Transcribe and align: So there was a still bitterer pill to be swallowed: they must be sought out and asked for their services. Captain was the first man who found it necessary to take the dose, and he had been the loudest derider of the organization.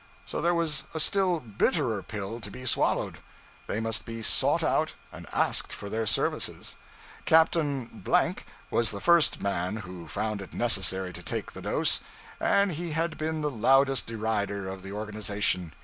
So 0.25 0.41
there 0.41 0.55
was 0.55 0.85
a 0.95 0.99
still 0.99 1.39
bitterer 1.39 2.01
pill 2.01 2.39
to 2.39 2.49
be 2.49 2.65
swallowed: 2.65 3.19
they 3.67 3.79
must 3.79 4.03
be 4.03 4.23
sought 4.23 4.63
out 4.63 4.95
and 5.11 5.27
asked 5.31 5.71
for 5.71 5.91
their 5.91 6.07
services. 6.07 6.75
Captain 7.25 8.03
was 8.71 8.89
the 8.89 8.99
first 8.99 9.43
man 9.43 9.75
who 9.85 10.07
found 10.07 10.41
it 10.41 10.55
necessary 10.55 11.13
to 11.13 11.21
take 11.21 11.51
the 11.51 11.61
dose, 11.61 12.01
and 12.39 12.71
he 12.71 12.93
had 12.93 13.15
been 13.15 13.41
the 13.41 13.51
loudest 13.51 14.07
derider 14.07 14.67
of 14.67 14.81
the 14.81 14.91
organization. 14.91 15.71